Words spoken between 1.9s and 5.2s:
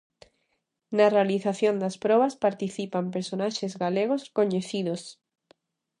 probas participan personaxes galegos coñecidos.